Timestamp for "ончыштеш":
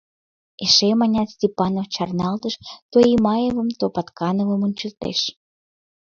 4.67-5.19